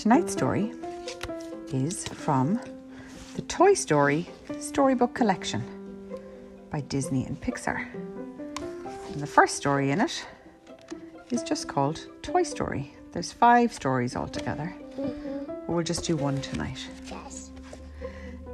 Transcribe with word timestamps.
Tonight's 0.00 0.32
story 0.32 0.72
is 1.74 2.08
from 2.08 2.58
the 3.36 3.42
Toy 3.42 3.74
Story 3.74 4.26
Storybook 4.58 5.12
Collection 5.12 5.62
by 6.70 6.80
Disney 6.80 7.26
and 7.26 7.38
Pixar. 7.38 7.86
And 9.12 9.20
the 9.20 9.26
first 9.26 9.56
story 9.56 9.90
in 9.90 10.00
it 10.00 10.26
is 11.28 11.42
just 11.42 11.68
called 11.68 12.06
Toy 12.22 12.44
Story. 12.44 12.94
There's 13.12 13.30
five 13.30 13.74
stories 13.74 14.16
altogether. 14.16 14.74
Mm-hmm. 14.98 15.70
We'll 15.70 15.84
just 15.84 16.06
do 16.06 16.16
one 16.16 16.40
tonight. 16.40 16.78
Yes. 17.06 17.50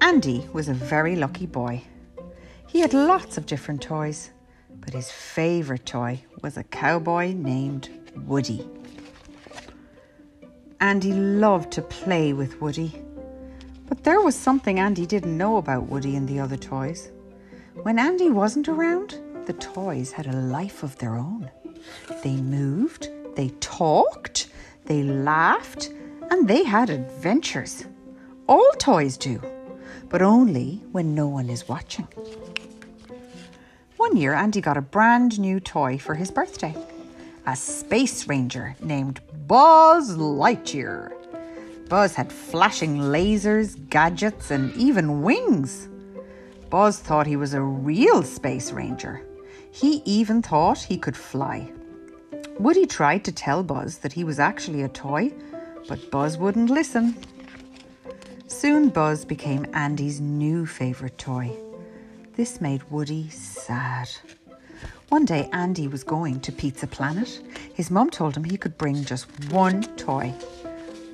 Andy 0.00 0.48
was 0.52 0.68
a 0.68 0.74
very 0.74 1.16
lucky 1.16 1.46
boy. 1.46 1.82
He 2.68 2.78
had 2.78 2.94
lots 2.94 3.36
of 3.36 3.46
different 3.46 3.82
toys, 3.82 4.30
but 4.76 4.94
his 4.94 5.10
favourite 5.10 5.86
toy 5.86 6.22
was 6.40 6.56
a 6.56 6.62
cowboy 6.62 7.32
named 7.32 7.88
Woody. 8.14 8.64
Andy 10.82 11.12
loved 11.12 11.70
to 11.70 11.80
play 11.80 12.32
with 12.32 12.60
Woody. 12.60 12.92
But 13.86 14.02
there 14.02 14.20
was 14.20 14.34
something 14.34 14.80
Andy 14.80 15.06
didn't 15.06 15.38
know 15.38 15.56
about 15.58 15.88
Woody 15.88 16.16
and 16.16 16.28
the 16.28 16.40
other 16.40 16.56
toys. 16.56 17.12
When 17.84 18.00
Andy 18.00 18.30
wasn't 18.30 18.68
around, 18.68 19.20
the 19.46 19.52
toys 19.52 20.10
had 20.10 20.26
a 20.26 20.32
life 20.32 20.82
of 20.82 20.98
their 20.98 21.14
own. 21.14 21.48
They 22.24 22.34
moved, 22.34 23.08
they 23.36 23.50
talked, 23.60 24.48
they 24.86 25.04
laughed, 25.04 25.92
and 26.32 26.48
they 26.48 26.64
had 26.64 26.90
adventures. 26.90 27.86
All 28.48 28.72
toys 28.72 29.16
do, 29.16 29.40
but 30.08 30.20
only 30.20 30.82
when 30.90 31.14
no 31.14 31.28
one 31.28 31.48
is 31.48 31.68
watching. 31.68 32.08
One 33.98 34.16
year, 34.16 34.34
Andy 34.34 34.60
got 34.60 34.76
a 34.76 34.82
brand 34.82 35.38
new 35.38 35.60
toy 35.60 35.96
for 35.98 36.16
his 36.16 36.32
birthday 36.32 36.74
a 37.46 37.56
space 37.56 38.28
ranger 38.28 38.76
named 38.80 39.20
Buzz 39.46 40.16
Lightyear. 40.16 41.12
Buzz 41.88 42.14
had 42.14 42.32
flashing 42.32 42.98
lasers, 42.98 43.76
gadgets, 43.90 44.50
and 44.50 44.74
even 44.76 45.22
wings. 45.22 45.88
Buzz 46.70 47.00
thought 47.00 47.26
he 47.26 47.36
was 47.36 47.52
a 47.52 47.60
real 47.60 48.22
space 48.22 48.72
ranger. 48.72 49.26
He 49.72 50.02
even 50.04 50.40
thought 50.40 50.78
he 50.78 50.96
could 50.96 51.16
fly. 51.16 51.70
Woody 52.58 52.86
tried 52.86 53.24
to 53.24 53.32
tell 53.32 53.62
Buzz 53.62 53.98
that 53.98 54.12
he 54.12 54.24
was 54.24 54.38
actually 54.38 54.82
a 54.82 54.88
toy, 54.88 55.32
but 55.88 56.10
Buzz 56.10 56.38
wouldn't 56.38 56.70
listen. 56.70 57.16
Soon 58.46 58.88
Buzz 58.88 59.24
became 59.24 59.66
Andy's 59.74 60.20
new 60.20 60.64
favourite 60.64 61.18
toy. 61.18 61.56
This 62.36 62.60
made 62.60 62.82
Woody 62.90 63.28
sad. 63.30 64.08
One 65.12 65.26
day, 65.26 65.50
Andy 65.52 65.88
was 65.88 66.04
going 66.04 66.40
to 66.40 66.50
Pizza 66.50 66.86
Planet. 66.86 67.42
His 67.74 67.90
mum 67.90 68.08
told 68.08 68.34
him 68.34 68.44
he 68.44 68.56
could 68.56 68.78
bring 68.78 69.04
just 69.04 69.26
one 69.50 69.82
toy. 69.98 70.32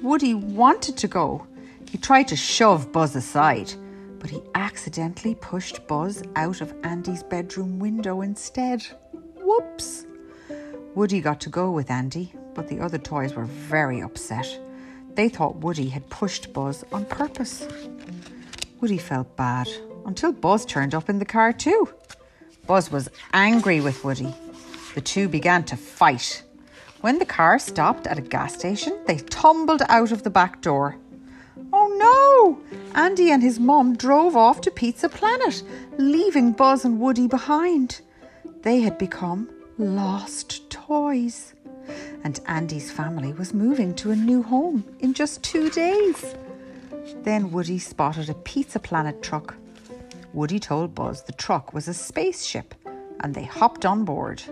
Woody 0.02 0.34
wanted 0.34 0.96
to 0.98 1.08
go. 1.08 1.44
He 1.90 1.98
tried 1.98 2.28
to 2.28 2.36
shove 2.36 2.92
Buzz 2.92 3.16
aside, 3.16 3.72
but 4.20 4.30
he 4.30 4.40
accidentally 4.54 5.34
pushed 5.34 5.84
Buzz 5.88 6.22
out 6.36 6.60
of 6.60 6.72
Andy's 6.84 7.24
bedroom 7.24 7.80
window 7.80 8.20
instead. 8.20 8.86
Whoops! 9.34 10.06
Woody 10.94 11.20
got 11.20 11.40
to 11.40 11.50
go 11.50 11.72
with 11.72 11.90
Andy, 11.90 12.32
but 12.54 12.68
the 12.68 12.78
other 12.78 12.98
toys 12.98 13.34
were 13.34 13.46
very 13.46 14.00
upset. 14.00 14.60
They 15.14 15.28
thought 15.28 15.56
Woody 15.56 15.88
had 15.88 16.08
pushed 16.08 16.52
Buzz 16.52 16.84
on 16.92 17.04
purpose. 17.06 17.66
Woody 18.80 18.98
felt 18.98 19.34
bad 19.34 19.68
until 20.06 20.30
Buzz 20.30 20.64
turned 20.64 20.94
up 20.94 21.08
in 21.10 21.18
the 21.18 21.24
car 21.24 21.52
too. 21.52 21.92
Buzz 22.68 22.92
was 22.92 23.08
angry 23.32 23.80
with 23.80 24.04
Woody. 24.04 24.34
The 24.94 25.00
two 25.00 25.26
began 25.26 25.64
to 25.64 25.76
fight. 25.76 26.42
When 27.00 27.18
the 27.18 27.24
car 27.24 27.58
stopped 27.58 28.06
at 28.06 28.18
a 28.18 28.22
gas 28.22 28.54
station, 28.54 28.94
they 29.06 29.16
tumbled 29.16 29.80
out 29.88 30.12
of 30.12 30.22
the 30.22 30.28
back 30.28 30.60
door. 30.60 30.94
Oh 31.72 31.88
no! 31.96 32.78
Andy 32.94 33.30
and 33.30 33.42
his 33.42 33.58
mum 33.58 33.96
drove 33.96 34.36
off 34.36 34.60
to 34.60 34.70
Pizza 34.70 35.08
Planet, 35.08 35.62
leaving 35.96 36.52
Buzz 36.52 36.84
and 36.84 37.00
Woody 37.00 37.26
behind. 37.26 38.02
They 38.60 38.80
had 38.80 38.98
become 38.98 39.48
lost 39.78 40.68
toys. 40.68 41.54
And 42.22 42.38
Andy's 42.46 42.92
family 42.92 43.32
was 43.32 43.54
moving 43.54 43.94
to 43.94 44.10
a 44.10 44.16
new 44.16 44.42
home 44.42 44.84
in 45.00 45.14
just 45.14 45.42
two 45.42 45.70
days. 45.70 46.34
Then 47.22 47.50
Woody 47.50 47.78
spotted 47.78 48.28
a 48.28 48.34
Pizza 48.34 48.78
Planet 48.78 49.22
truck. 49.22 49.54
Woody 50.32 50.58
told 50.58 50.94
Buzz 50.94 51.22
the 51.22 51.32
truck 51.32 51.72
was 51.72 51.88
a 51.88 51.94
spaceship 51.94 52.74
and 53.20 53.34
they 53.34 53.44
hopped 53.44 53.84
on 53.84 54.04
board. 54.04 54.42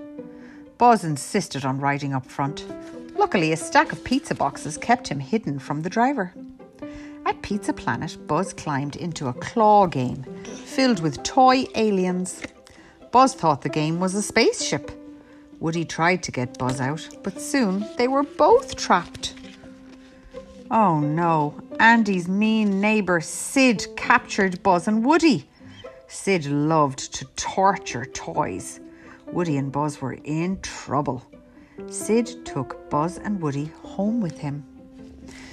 Buzz 0.79 1.05
insisted 1.05 1.65
on 1.65 1.81
riding 1.81 2.13
up 2.13 2.27
front. 2.27 2.67
Luckily, 3.17 3.53
a 3.53 3.57
stack 3.57 3.93
of 3.93 4.05
pizza 4.05 4.35
boxes 4.35 4.77
kept 4.77 5.09
him 5.09 5.21
hidden 5.21 5.59
from 5.59 5.83
the 5.83 5.91
driver. 5.91 6.35
At 7.25 7.43
Pizza 7.43 7.73
Planet, 7.73 8.17
Buzz 8.27 8.53
climbed 8.53 8.97
into 8.97 9.29
a 9.29 9.33
claw 9.35 9.87
game 9.87 10.23
filled 10.45 11.01
with 11.01 11.23
toy 11.23 11.65
aliens. 11.75 12.43
Buzz 13.11 13.35
thought 13.35 13.63
the 13.63 13.69
game 13.69 13.99
was 13.99 14.15
a 14.15 14.23
spaceship. 14.23 14.91
Woody 15.59 15.85
tried 15.85 16.23
to 16.25 16.33
get 16.33 16.59
Buzz 16.59 16.81
out, 16.81 17.09
but 17.23 17.41
soon 17.41 17.87
they 17.97 18.09
were 18.09 18.23
both 18.23 18.77
trapped. 18.77 19.35
Oh 20.71 21.01
no, 21.01 21.55
Andy's 21.81 22.29
mean 22.29 22.81
neighbour 22.81 23.21
Sid 23.21 23.87
captured 23.97 24.63
Buzz 24.63 24.87
and 24.87 25.05
Woody. 25.05 25.49
Sid 26.17 26.47
loved 26.47 27.13
to 27.15 27.25
torture 27.37 28.07
toys. 28.07 28.81
Woody 29.33 29.59
and 29.59 29.71
Buzz 29.71 30.01
were 30.01 30.15
in 30.25 30.59
trouble. 30.61 31.23
Sid 31.89 32.45
took 32.45 32.91
Buzz 32.91 33.19
and 33.19 33.41
Woody 33.41 33.71
home 33.83 34.21
with 34.21 34.39
him. 34.39 34.65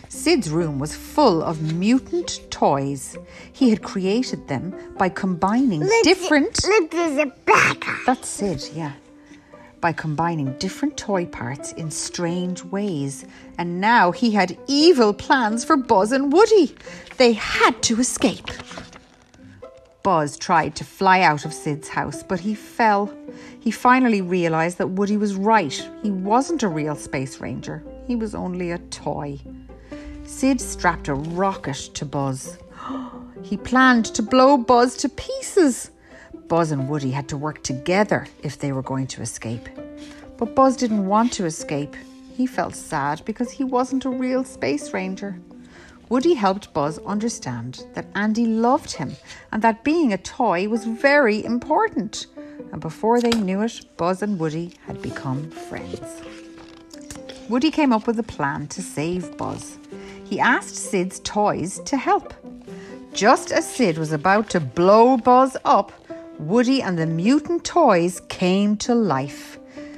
Sid's 0.07 0.50
room 0.50 0.79
was 0.79 0.96
full 0.96 1.44
of 1.44 1.62
mutant 1.62 2.40
toys. 2.50 3.18
He 3.51 3.69
had 3.69 3.84
created 3.84 4.47
them 4.47 4.74
by 4.97 5.09
combining 5.09 5.88
different. 6.01 6.63
Look, 6.63 6.90
there's 6.91 7.19
a 7.19 7.28
bag. 7.45 7.85
That's 8.07 8.28
Sid, 8.28 8.69
yeah. 8.74 8.94
By 9.81 9.91
combining 9.91 10.57
different 10.57 10.97
toy 10.97 11.25
parts 11.25 11.74
in 11.74 11.91
strange 11.91 12.63
ways. 12.63 13.25
And 13.59 13.81
now 13.81 14.12
he 14.12 14.31
had 14.31 14.57
evil 14.68 15.13
plans 15.13 15.66
for 15.66 15.75
Buzz 15.75 16.13
and 16.13 16.31
Woody. 16.31 16.74
They 17.18 17.34
had 17.34 17.84
to 17.84 18.00
escape. 18.00 18.50
Buzz 20.03 20.38
tried 20.38 20.75
to 20.75 20.84
fly 20.84 21.22
out 21.22 21.46
of 21.46 21.53
Sid's 21.53 21.88
house, 21.88 22.24
but 22.24 22.41
he 22.41 22.53
fell. 22.53 23.09
He 23.62 23.72
finally 23.72 24.22
realised 24.22 24.78
that 24.78 24.90
Woody 24.90 25.16
was 25.16 25.36
right. 25.36 25.90
He 26.02 26.12
wasn't 26.12 26.64
a 26.64 26.68
real 26.68 26.96
space 26.96 27.40
ranger, 27.40 27.81
he 28.06 28.18
was 28.18 28.36
only 28.36 28.72
a 28.72 28.80
toy. 28.80 29.40
Sid 30.25 30.59
strapped 30.59 31.08
a 31.08 31.13
rocket 31.13 31.90
to 31.94 32.06
Buzz. 32.06 32.58
He 33.44 33.58
planned 33.58 34.06
to 34.16 34.24
blow 34.24 34.58
Buzz 34.58 34.96
to 34.97 35.09
pieces. 35.09 35.92
Buzz 36.47 36.72
and 36.72 36.88
Woody 36.88 37.12
had 37.12 37.28
to 37.28 37.36
work 37.36 37.62
together 37.62 38.25
if 38.42 38.58
they 38.58 38.72
were 38.72 38.81
going 38.81 39.08
to 39.08 39.22
escape. 39.22 39.68
But 40.38 40.56
Buzz 40.56 40.78
didn't 40.78 41.08
want 41.08 41.34
to 41.34 41.46
escape. 41.46 41.94
He 42.38 42.46
felt 42.46 42.74
sad 42.74 43.22
because 43.25 43.52
he 43.52 43.66
wasn't 43.66 44.06
a 44.06 44.09
real 44.09 44.46
space 44.46 44.94
ranger. 44.94 45.38
Woody 46.13 46.35
helped 46.35 46.72
Buzz 46.74 47.00
understand 47.00 47.88
that 47.96 48.06
Andy 48.13 48.46
loved 48.46 48.91
him 48.91 49.16
and 49.51 49.63
that 49.63 49.84
being 49.84 50.13
a 50.13 50.18
toy 50.19 50.69
was 50.69 50.85
very 50.85 51.44
important. 51.44 52.28
And 52.72 52.79
before 52.79 53.19
they 53.19 53.31
knew 53.31 53.63
it, 53.63 53.81
Buzz 53.97 54.22
and 54.22 54.40
Woody 54.40 54.75
had 54.85 55.01
become 55.01 55.50
friends. 55.50 56.22
Woody 57.50 57.72
came 57.72 57.91
up 57.91 58.06
with 58.06 58.19
a 58.19 58.29
plan 58.35 58.68
to 58.68 58.81
save 58.84 59.35
Buzz. 59.38 59.79
He 60.24 60.40
asked 60.40 60.75
Sid's 60.75 61.19
toys 61.22 61.79
to 61.85 61.97
help. 61.97 62.31
Just 63.13 63.51
as 63.51 63.68
Sid 63.68 63.97
was 63.97 64.12
about 64.12 64.51
to 64.51 64.59
blow 64.59 65.18
Buzz 65.18 65.57
up, 65.66 65.91
Woody 66.38 66.80
and 66.80 66.95
the 66.95 67.07
mutant 67.07 67.63
toys 67.63 68.22
came 68.30 68.78
to 68.85 68.94
life. 68.94 69.57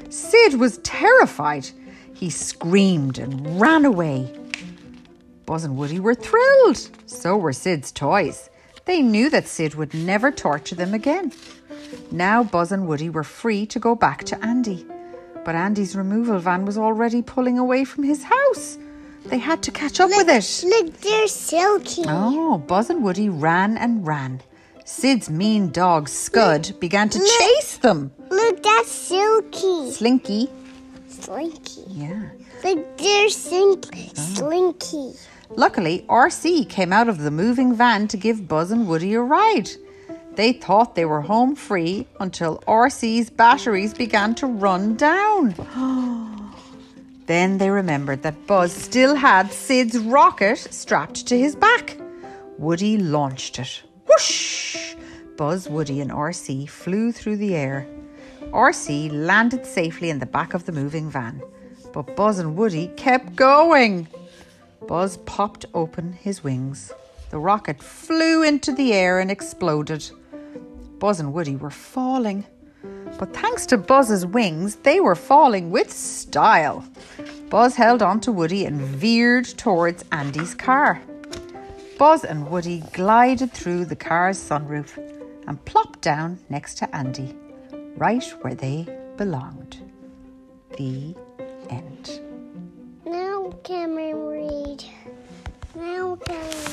Sid 0.10 0.62
was 0.62 0.78
terrified. 0.78 1.70
He 2.14 2.30
screamed 2.30 3.20
and 3.20 3.60
ran 3.60 3.84
away. 3.84 4.32
Buzz 5.46 5.64
and 5.64 5.78
Woody 5.78 6.00
were 6.00 6.16
thrilled. 6.16 6.90
So 7.06 7.38
were 7.38 7.54
Sid's 7.54 7.92
toys. 7.92 8.50
They 8.86 9.02
knew 9.02 9.30
that 9.30 9.48
Sid 9.48 9.76
would 9.76 9.94
never 9.94 10.32
torture 10.32 10.76
them 10.76 10.94
again. 10.94 11.32
Now 12.12 12.44
Buzz 12.44 12.72
and 12.72 12.88
Woody 12.88 13.10
were 13.10 13.24
free 13.24 13.66
to 13.68 13.80
go 13.80 13.96
back 13.96 14.24
to 14.26 14.46
Andy. 14.46 14.86
But 15.44 15.56
Andy's 15.56 15.96
removal 15.96 16.40
van 16.40 16.66
was 16.66 16.78
already 16.78 17.22
pulling 17.22 17.60
away 17.60 17.84
from 17.86 18.04
his 18.04 18.24
house. 18.24 18.78
They 19.26 19.38
had 19.40 19.64
to 19.64 19.72
catch 19.72 20.00
up 20.00 20.10
with 20.10 20.30
it. 20.30 20.68
Look, 20.68 21.00
they're 21.02 21.28
silky. 21.28 22.04
Oh, 22.08 22.58
Buzz 22.60 22.90
and 22.90 23.04
Woody 23.04 23.30
ran 23.30 23.78
and 23.78 24.06
ran. 24.06 24.42
Sid's 24.86 25.32
mean 25.32 25.72
dog, 25.72 26.08
Scud, 26.08 26.80
began 26.80 27.10
to 27.10 27.18
Look. 27.18 27.28
chase 27.40 27.78
them. 27.78 28.12
Look, 28.30 28.62
that's 28.62 28.92
silky. 28.92 29.92
Slinky. 29.92 30.48
Slinky. 31.10 31.82
Yeah. 31.88 32.22
Look, 32.64 32.98
they're 32.98 33.30
slinky. 33.30 34.12
Oh. 34.16 34.22
Slinky. 34.36 35.14
Luckily, 35.50 36.06
RC 36.10 36.68
came 36.70 36.92
out 36.92 37.08
of 37.08 37.20
the 37.20 37.32
moving 37.32 37.76
van 37.76 38.08
to 38.10 38.18
give 38.18 38.48
Buzz 38.48 38.72
and 38.72 38.88
Woody 38.88 39.14
a 39.14 39.22
ride. 39.22 39.70
They 40.36 40.54
thought 40.54 40.96
they 40.96 41.06
were 41.06 41.22
home 41.22 41.56
free 41.56 42.08
until 42.20 42.60
RC's 42.68 43.30
batteries 43.30 43.94
began 43.94 44.36
to 44.36 44.48
run 44.48 44.96
down. 44.96 45.56
Then 47.28 47.58
they 47.58 47.72
remembered 47.72 48.22
that 48.22 48.46
Buzz 48.46 48.72
still 48.72 49.16
had 49.16 49.52
Sid's 49.52 49.98
rocket 49.98 50.60
strapped 50.60 51.26
to 51.28 51.38
his 51.38 51.56
back. 51.56 51.98
Woody 52.60 52.98
launched 52.98 53.58
it. 53.58 53.82
Whoosh! 54.08 54.96
Buzz, 55.36 55.68
Woody, 55.68 56.02
and 56.02 56.12
RC 56.12 56.70
flew 56.70 57.12
through 57.12 57.38
the 57.38 57.56
air. 57.56 57.88
RC 58.52 59.12
landed 59.12 59.66
safely 59.66 60.10
in 60.10 60.20
the 60.20 60.26
back 60.28 60.54
of 60.54 60.66
the 60.66 60.72
moving 60.72 61.10
van, 61.10 61.42
but 61.94 62.16
Buzz 62.16 62.38
and 62.38 62.56
Woody 62.56 62.90
kept 62.96 63.36
going. 63.36 64.08
Buzz 64.88 65.18
popped 65.26 65.66
open 65.74 66.14
his 66.14 66.44
wings. 66.44 66.92
The 67.32 67.40
rocket 67.40 67.82
flew 67.82 68.44
into 68.44 68.72
the 68.72 68.94
air 68.94 69.20
and 69.20 69.32
exploded. 69.32 70.10
Buzz 71.00 71.20
and 71.20 71.34
Woody 71.34 71.56
were 71.56 71.72
falling. 71.72 72.46
But 73.18 73.34
thanks 73.34 73.66
to 73.68 73.78
Buzz's 73.78 74.26
wings, 74.26 74.76
they 74.78 75.00
were 75.00 75.16
falling 75.16 75.72
with 75.72 75.92
style. 75.92 76.86
Buzz 77.50 77.76
held 77.76 78.02
on 78.02 78.20
to 78.22 78.32
Woody 78.32 78.66
and 78.66 78.80
veered 78.80 79.46
towards 79.46 80.04
Andy's 80.12 80.54
car. 80.54 81.02
Buzz 81.98 82.24
and 82.24 82.50
Woody 82.50 82.84
glided 82.94 83.52
through 83.54 83.86
the 83.86 83.96
car's 83.96 84.38
sunroof 84.38 84.98
and 85.48 85.64
plopped 85.66 86.02
down 86.02 86.40
next 86.50 86.78
to 86.80 86.96
Andy, 86.96 87.36
right 87.96 88.24
where 88.42 88.56
they 88.56 88.88
belonged. 89.18 89.78
The 90.78 91.16
end. 91.70 92.20
Now 93.06 93.52
Cameron 93.64 94.35
read. 96.30 96.65